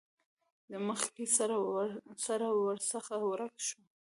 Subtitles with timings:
[0.71, 1.23] د مخکې
[2.25, 3.81] سر ورڅخه ورک شو.